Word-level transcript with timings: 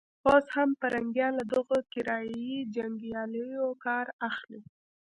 اوس 0.29 0.45
هم 0.55 0.69
پرنګيان 0.81 1.31
له 1.39 1.43
دغو 1.53 1.77
کرایه 1.93 2.37
يي 2.47 2.57
جنګیالیو 2.75 3.67
کار 3.85 4.05
اخلي. 4.29 4.61